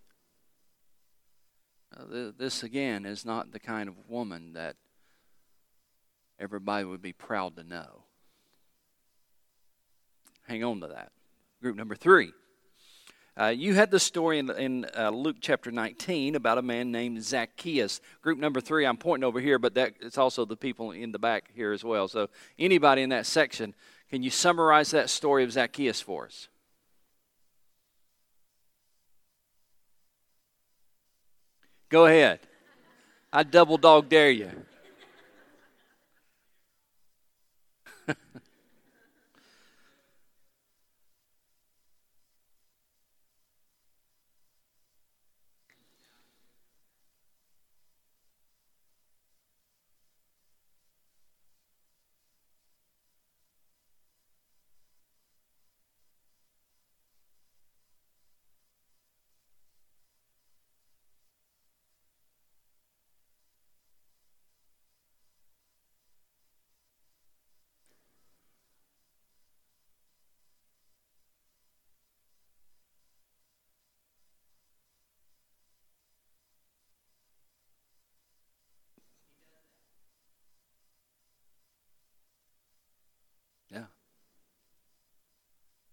[2.39, 4.77] this, again, is not the kind of woman that
[6.39, 8.05] everybody would be proud to know.
[10.49, 11.13] Hang on to that.
[11.61, 12.33] Group number three.
[13.41, 17.23] Uh, you had the story in, in uh, Luke chapter 19 about a man named
[17.23, 18.01] Zacchaeus.
[18.23, 21.19] Group number three, I'm pointing over here, but that, it's also the people in the
[21.19, 22.09] back here as well.
[22.09, 23.75] So, anybody in that section,
[24.11, 26.49] can you summarize that story of Zacchaeus for us?
[31.91, 32.41] Go ahead.
[33.33, 34.51] I double dog dare you.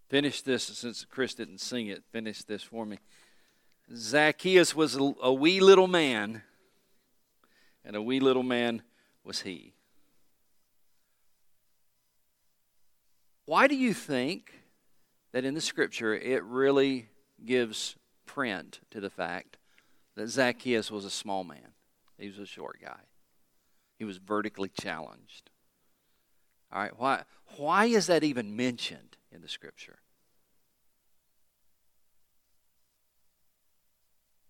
[0.10, 2.04] Finish this since Chris didn't sing it.
[2.12, 3.00] Finish this for me.
[3.96, 6.44] Zacchaeus was a, wee little man,
[7.86, 8.82] and a wee little man
[9.24, 9.74] was he.
[13.46, 14.54] Why do you think
[15.32, 17.08] that in the scripture it really
[17.46, 17.96] gives
[18.26, 19.58] print to the fact
[20.16, 21.74] that Zacchaeus was a small man?
[22.18, 23.00] He was a short guy.
[23.98, 25.50] He was vertically challenged.
[26.72, 27.24] All right, why,
[27.56, 29.17] why is that even mentioned?
[29.32, 30.00] In the scripture.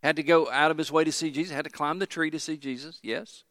[0.03, 2.29] Had to go out of his way to see Jesus, had to climb the tree
[2.29, 3.43] to see Jesus, yes.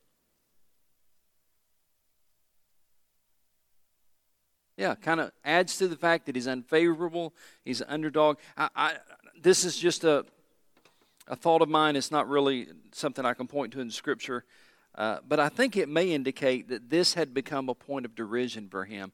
[4.76, 8.38] Yeah, kind of adds to the fact that he's unfavorable, he's an underdog.
[8.56, 8.94] I, I,
[9.40, 10.24] this is just a,
[11.26, 11.96] a thought of mine.
[11.96, 14.44] It's not really something I can point to in Scripture.
[14.94, 18.68] Uh, but I think it may indicate that this had become a point of derision
[18.68, 19.12] for him.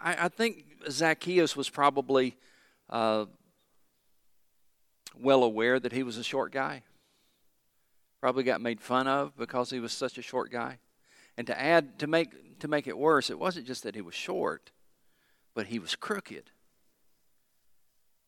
[0.00, 2.36] I, I think Zacchaeus was probably
[2.88, 3.26] uh,
[5.18, 6.82] well aware that he was a short guy.
[8.20, 10.78] Probably got made fun of because he was such a short guy.
[11.36, 14.14] And to add to make to make it worse, it wasn't just that he was
[14.14, 14.70] short,
[15.54, 16.50] but he was crooked.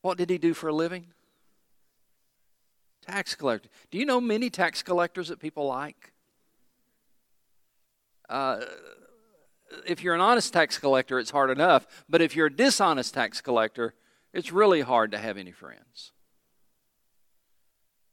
[0.01, 1.07] What did he do for a living?
[3.05, 3.69] Tax collector.
[3.91, 6.13] Do you know many tax collectors that people like?
[8.29, 8.61] Uh,
[9.85, 11.87] if you're an honest tax collector, it's hard enough.
[12.09, 13.93] But if you're a dishonest tax collector,
[14.33, 16.11] it's really hard to have any friends.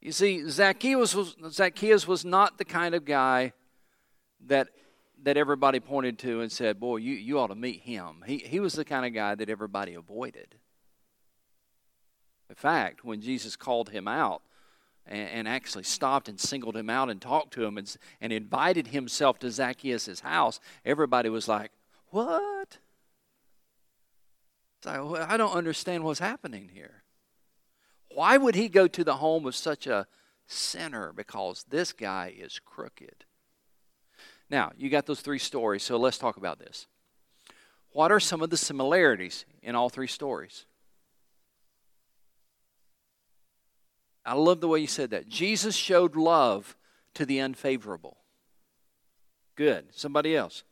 [0.00, 3.52] You see, Zacchaeus was, Zacchaeus was not the kind of guy
[4.46, 4.68] that,
[5.22, 8.24] that everybody pointed to and said, Boy, you, you ought to meet him.
[8.26, 10.54] He, he was the kind of guy that everybody avoided.
[12.48, 14.42] In fact, when Jesus called him out,
[15.06, 19.38] and, actually stopped and singled him out and talked to him and, and invited himself
[19.40, 21.72] to Zacchaeus' house, everybody was like,
[22.10, 22.78] What?
[24.84, 27.02] Like, I don't understand what's happening here.
[28.14, 30.06] Why would he go to the home of such a
[30.46, 31.12] sinner?
[31.12, 33.24] Because this guy is crooked.
[34.48, 36.86] Now, you got those three stories, so let's talk about this.
[37.92, 40.66] What are some of the similarities in all three stories?
[44.30, 45.28] I love the way you said that.
[45.28, 46.76] Jesus showed love
[47.14, 48.16] to the unfavorable.
[49.56, 49.86] Good.
[49.90, 50.62] Somebody else.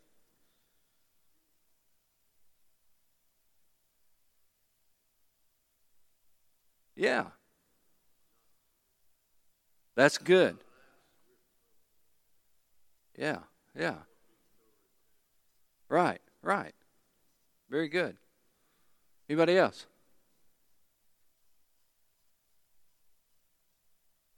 [6.95, 7.25] Yeah.
[9.97, 10.59] That's good.
[13.19, 13.39] Yeah,
[13.77, 13.97] yeah.
[15.89, 16.75] Right, right.
[17.69, 18.17] Very good.
[19.29, 19.87] Anybody else?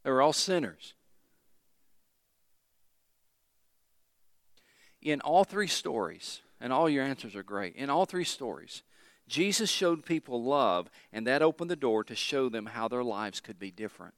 [0.02, 0.94] They were all sinners.
[5.02, 8.82] In all three stories, and all your answers are great, in all three stories,
[9.28, 13.40] Jesus showed people love, and that opened the door to show them how their lives
[13.40, 14.14] could be different.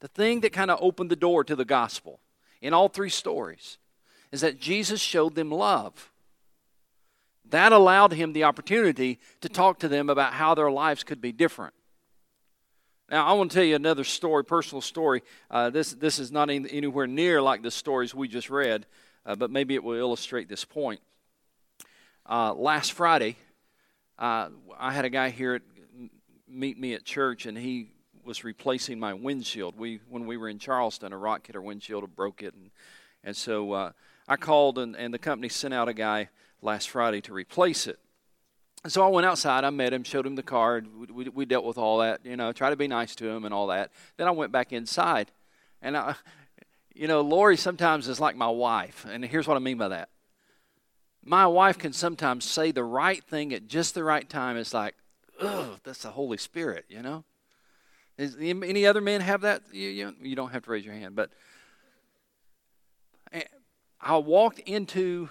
[0.00, 2.20] The thing that kind of opened the door to the gospel
[2.60, 3.78] in all three stories
[4.32, 6.10] is that Jesus showed them love.
[7.44, 11.32] That allowed him the opportunity to talk to them about how their lives could be
[11.32, 11.74] different.
[13.12, 15.22] Now, I want to tell you another story, personal story.
[15.50, 18.86] Uh, this, this is not anywhere near like the stories we just read,
[19.26, 20.98] uh, but maybe it will illustrate this point.
[22.24, 23.36] Uh, last Friday,
[24.18, 24.48] uh,
[24.78, 25.62] I had a guy here at,
[26.48, 27.90] meet me at church, and he
[28.24, 29.76] was replacing my windshield.
[29.76, 32.70] We, when we were in Charleston, a rock hit our windshield broke it, and,
[33.22, 33.92] and so uh,
[34.26, 36.30] I called, and, and the company sent out a guy
[36.62, 37.98] last Friday to replace it.
[38.88, 39.62] So I went outside.
[39.62, 40.88] I met him, showed him the card.
[40.94, 43.44] We, we, we, dealt with all that, you know, try to be nice to him
[43.44, 43.92] and all that.
[44.16, 45.30] Then I went back inside,
[45.80, 46.16] and I,
[46.94, 50.08] you know, Lori sometimes is like my wife, and here's what I mean by that.
[51.24, 54.56] My wife can sometimes say the right thing at just the right time.
[54.56, 54.96] It's like,
[55.40, 57.22] oh, that's the Holy Spirit, you know.
[58.18, 59.62] Is any other men have that?
[59.72, 61.30] You, you, you don't have to raise your hand, but
[63.32, 63.42] eh,
[64.00, 65.30] I walked into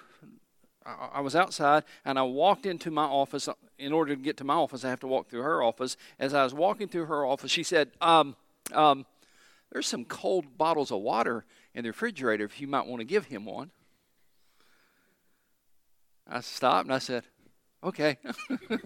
[0.86, 3.48] I was outside and I walked into my office.
[3.78, 5.98] In order to get to my office, I have to walk through her office.
[6.20, 8.36] As I was walking through her office, she said, um,
[8.74, 9.06] um,
[9.72, 13.26] There's some cold bottles of water in the refrigerator if you might want to give
[13.26, 13.72] him one.
[16.28, 17.24] I stopped and I said,
[17.84, 18.18] Okay.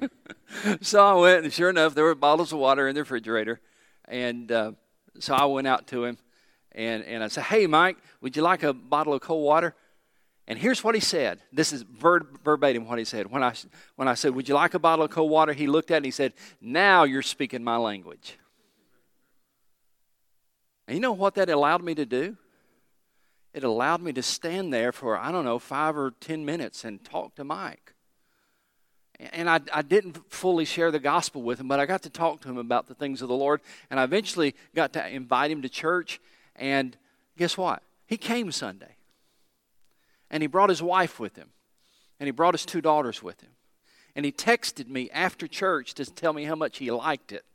[0.82, 3.60] so I went, and sure enough, there were bottles of water in the refrigerator.
[4.08, 4.72] And uh,
[5.20, 6.18] so I went out to him
[6.72, 9.76] and, and I said, Hey, Mike, would you like a bottle of cold water?
[10.48, 11.40] And here's what he said.
[11.52, 13.32] This is ver- verbatim what he said.
[13.32, 13.54] When I,
[13.96, 15.54] when I said, Would you like a bottle of cold water?
[15.54, 18.38] He looked at it and he said, Now you're speaking my language.
[20.88, 22.38] And you know what that allowed me to do?
[23.54, 27.04] It allowed me to stand there for, I don't know, five or ten minutes and
[27.04, 27.94] talk to Mike.
[29.32, 32.42] And I, I didn't fully share the gospel with him, but I got to talk
[32.42, 33.62] to him about the things of the Lord.
[33.90, 36.20] And I eventually got to invite him to church.
[36.56, 36.98] And
[37.38, 37.82] guess what?
[38.06, 38.95] He came Sunday.
[40.30, 41.50] And he brought his wife with him.
[42.20, 43.52] And he brought his two daughters with him.
[44.16, 47.46] And he texted me after church to tell me how much he liked it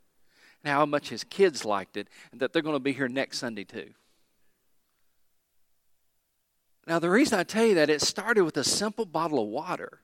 [0.63, 3.39] and how much his kids liked it, and that they're going to be here next
[3.39, 3.91] Sunday too.
[6.87, 10.01] Now, the reason I tell you that, it started with a simple bottle of water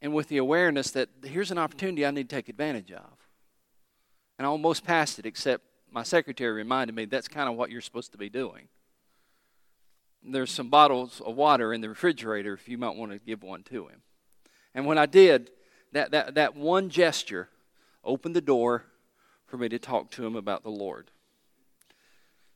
[0.00, 3.10] and with the awareness that here's an opportunity I need to take advantage of.
[4.38, 7.80] And I almost passed it, except my secretary reminded me that's kind of what you're
[7.80, 8.68] supposed to be doing
[10.22, 13.62] there's some bottles of water in the refrigerator if you might want to give one
[13.64, 14.02] to him.
[14.74, 15.50] And when I did,
[15.92, 17.48] that, that, that one gesture
[18.04, 18.84] opened the door
[19.46, 21.10] for me to talk to him about the Lord.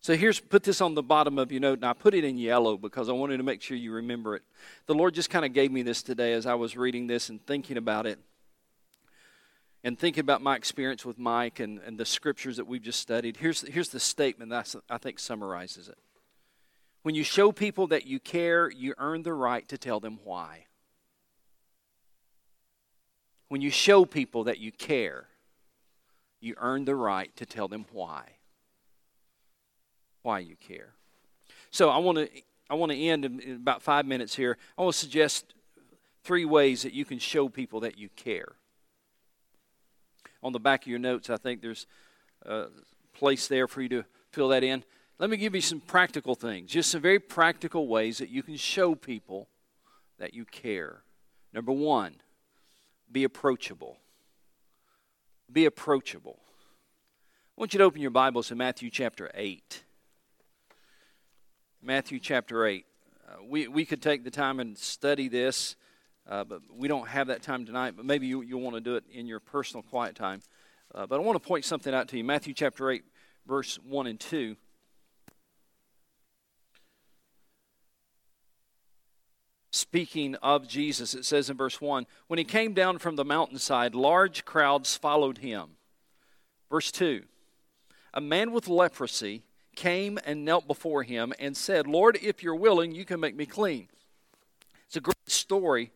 [0.00, 2.36] So here's put this on the bottom of your note, and I put it in
[2.36, 4.42] yellow because I wanted to make sure you remember it.
[4.84, 7.44] The Lord just kind of gave me this today as I was reading this and
[7.46, 8.18] thinking about it.
[9.82, 13.38] And thinking about my experience with Mike and, and the scriptures that we've just studied,
[13.38, 15.98] here's, here's the statement that I think summarizes it.
[17.05, 20.64] When you show people that you care, you earn the right to tell them why.
[23.48, 25.26] When you show people that you care,
[26.40, 28.36] you earn the right to tell them why.
[30.22, 30.94] Why you care.
[31.70, 32.28] So I want to
[32.70, 34.57] I want to end in, about five minutes here.
[34.78, 35.52] I want to suggest
[36.22, 38.52] three ways that you can show people that you care.
[40.42, 41.86] On the back of your notes, I think there's
[42.46, 42.68] a
[43.12, 44.84] place there for you to fill that in.
[45.18, 48.56] Let me give you some practical things, just some very practical ways that you can
[48.56, 49.48] show people
[50.18, 51.02] that you care.
[51.52, 52.16] Number one,
[53.10, 53.98] be approachable.
[55.52, 56.40] Be approachable.
[57.56, 59.84] I want you to open your Bibles to Matthew chapter 8.
[61.80, 62.84] Matthew chapter 8.
[63.26, 65.76] Uh, we, we could take the time and study this,
[66.28, 67.94] uh, but we don't have that time tonight.
[67.96, 70.42] But maybe you, you'll want to do it in your personal quiet time.
[70.92, 72.24] Uh, but I want to point something out to you.
[72.24, 73.04] Matthew chapter 8,
[73.46, 74.56] verse 1 and 2.
[79.74, 83.96] Speaking of Jesus, it says in verse 1 When he came down from the mountainside,
[83.96, 85.70] large crowds followed him.
[86.70, 87.24] Verse 2
[88.12, 89.42] A man with leprosy
[89.74, 93.46] came and knelt before him and said, Lord, if you're willing, you can make me
[93.46, 93.88] clean.
[94.86, 95.90] It's a great story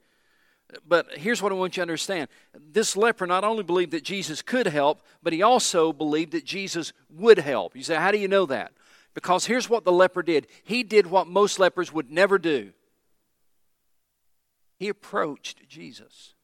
[0.87, 4.43] but here's what I want you to understand this leper not only believed that Jesus
[4.43, 7.75] could help, but he also believed that Jesus would help.
[7.75, 8.73] You say, How do you know that?
[9.15, 12.73] Because here's what the leper did he did what most lepers would never do
[14.79, 16.35] he approached Jesus.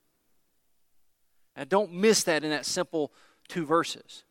[1.56, 3.12] Now, don't miss that in that simple
[3.48, 4.24] two verses.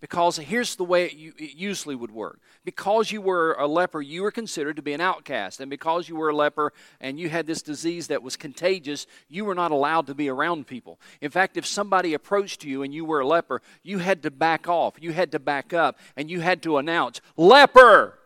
[0.00, 2.38] Because here's the way it, usually would work.
[2.64, 5.58] Because you were a leper, you were considered to be an outcast.
[5.58, 9.44] And because you were a leper and you had this disease that was contagious, you
[9.44, 11.00] were not allowed to be around people.
[11.20, 14.68] In fact, if somebody approached you and you were a leper, you had to back
[14.68, 18.20] off, you had to back up, and you had to announce, Leper!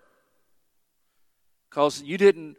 [1.71, 2.59] Because you didn't,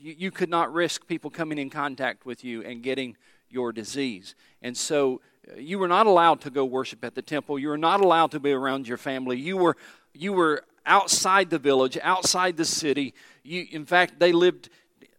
[0.00, 3.16] you, you could not risk people coming in contact with you and getting
[3.50, 4.34] your disease.
[4.62, 5.20] And so
[5.50, 7.58] uh, you were not allowed to go worship at the temple.
[7.58, 9.38] You were not allowed to be around your family.
[9.38, 9.76] You were,
[10.12, 13.14] you were outside the village, outside the city.
[13.42, 14.68] You, in fact, they lived,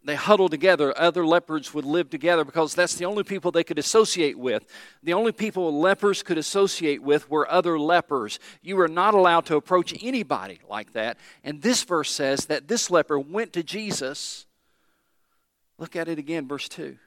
[0.04, 0.94] they huddled together.
[1.00, 4.66] Other lepers would live together because that's the only people they could associate with.
[5.04, 8.40] The only people lepers could associate with were other lepers.
[8.62, 11.18] You were not allowed to approach anybody like that.
[11.44, 14.46] And this verse says that this leper went to Jesus.
[15.80, 16.98] Look at it again, verse 2.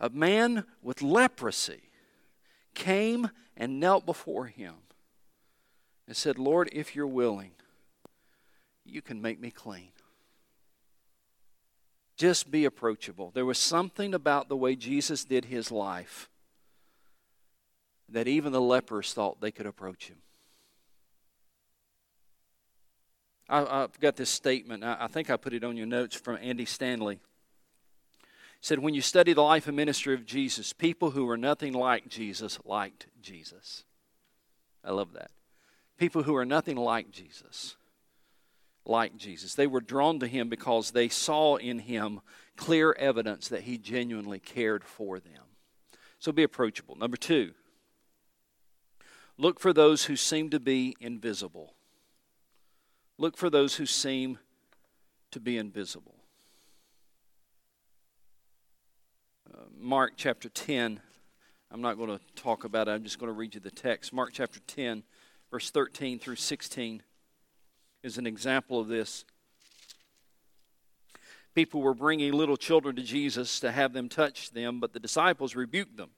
[0.00, 1.82] A man with leprosy
[2.74, 4.74] came and knelt before him
[6.06, 7.50] and said, Lord, if you're willing,
[8.84, 9.90] you can make me clean.
[12.16, 13.32] Just be approachable.
[13.34, 16.30] There was something about the way Jesus did his life
[18.08, 20.18] that even the lepers thought they could approach him.
[23.48, 24.84] I, have got this statement.
[24.84, 27.20] I, I think I put it on your notes from Andy Stanley
[28.62, 32.08] said, When you study the life and ministry of Jesus, people who were nothing like
[32.08, 33.84] Jesus liked Jesus.
[34.82, 35.30] I love that.
[35.98, 37.76] People who are nothing like Jesus
[38.86, 39.54] like Jesus.
[39.54, 42.20] They were drawn to him because they saw in him
[42.56, 45.42] clear evidence that he genuinely cared for them.
[46.18, 46.96] So be approachable.
[46.96, 47.52] Number two,
[49.36, 51.74] look for those who seem to be invisible.
[53.18, 54.38] Look for those who seem
[55.32, 56.21] to be invisible.
[59.82, 61.00] Mark chapter 10.
[61.72, 64.12] I'm not going to talk about it, I'm just going to read you the text.
[64.12, 65.02] Mark chapter 10,
[65.50, 67.02] verse 13 through 16
[68.04, 69.24] is an example of this.
[71.56, 75.56] People were bringing little children to Jesus to have them touch them, but the disciples
[75.56, 76.10] rebuked them.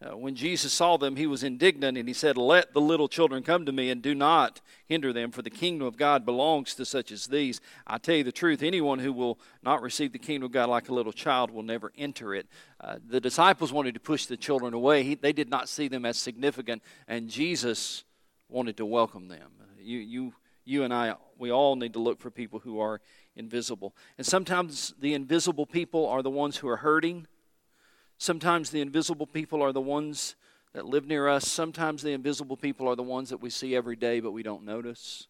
[0.00, 3.42] Uh, when Jesus saw them, he was indignant and he said, Let the little children
[3.42, 6.84] come to me and do not hinder them, for the kingdom of God belongs to
[6.84, 7.60] such as these.
[7.84, 10.88] I tell you the truth, anyone who will not receive the kingdom of God like
[10.88, 12.46] a little child will never enter it.
[12.80, 16.04] Uh, the disciples wanted to push the children away, he, they did not see them
[16.04, 18.04] as significant, and Jesus
[18.48, 19.50] wanted to welcome them.
[19.80, 20.34] You, you,
[20.64, 23.00] you and I, we all need to look for people who are
[23.34, 23.96] invisible.
[24.16, 27.26] And sometimes the invisible people are the ones who are hurting
[28.18, 30.34] Sometimes the invisible people are the ones
[30.72, 31.48] that live near us.
[31.48, 34.64] Sometimes the invisible people are the ones that we see every day but we don't
[34.64, 35.28] notice.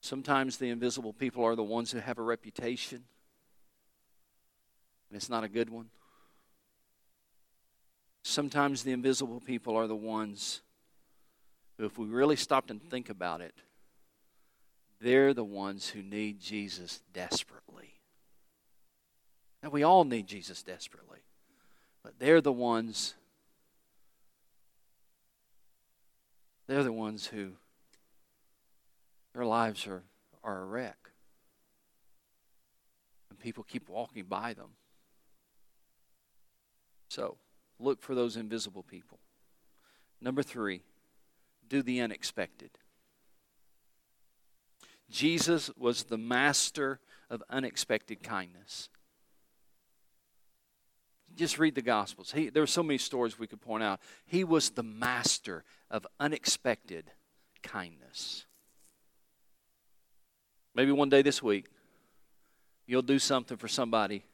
[0.00, 3.04] Sometimes the invisible people are the ones who have a reputation,
[5.10, 5.90] and it's not a good one.
[8.22, 10.62] Sometimes the invisible people are the ones
[11.76, 13.54] who, if we really stopped and think about it,
[15.00, 17.95] they're the ones who need Jesus desperately.
[19.70, 21.18] We all need Jesus desperately.
[22.02, 23.14] But they're the ones
[26.66, 27.52] they're the ones who
[29.34, 30.02] their lives are,
[30.42, 31.10] are a wreck.
[33.30, 34.70] And people keep walking by them.
[37.08, 37.36] So,
[37.78, 39.20] look for those invisible people.
[40.20, 40.82] Number three,
[41.68, 42.70] do the unexpected.
[45.08, 46.98] Jesus was the master
[47.30, 48.88] of unexpected kindness
[51.36, 52.32] just read the Gospels.
[52.32, 54.00] He, there are so many stories we could point out.
[54.24, 57.10] He was the master of unexpected
[57.62, 58.46] kindness.
[60.74, 61.66] Maybe one day this week,
[62.86, 64.24] you'll do something for somebody,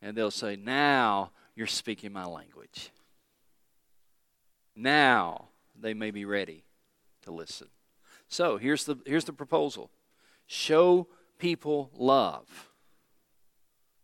[0.00, 2.90] and they'll say, Now you're speaking my language.
[4.76, 5.48] Now
[5.80, 6.64] they may be ready
[7.22, 7.68] to listen.
[8.28, 9.90] So here's the, here's the proposal
[10.46, 11.08] show
[11.38, 12.70] people love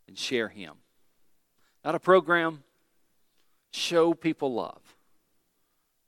[0.08, 0.74] and share Him.
[1.85, 2.62] Not a program.
[3.72, 4.80] Show people love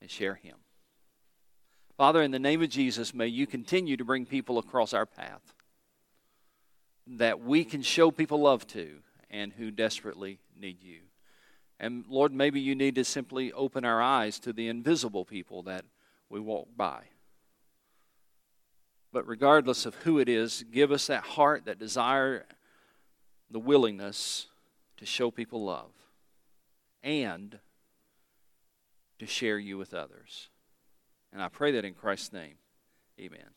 [0.00, 0.56] and share Him.
[1.96, 5.54] Father, in the name of Jesus, may you continue to bring people across our path
[7.06, 8.98] that we can show people love to
[9.30, 11.00] and who desperately need you.
[11.78, 15.84] And Lord, maybe you need to simply open our eyes to the invisible people that
[16.28, 17.02] we walk by.
[19.12, 22.44] But regardless of who it is, give us that heart, that desire,
[23.50, 24.46] the willingness
[24.96, 25.92] to show people love
[27.02, 27.58] and
[29.18, 30.48] to share you with others.
[31.32, 32.56] And I pray that in Christ's name.
[33.20, 33.50] Amen.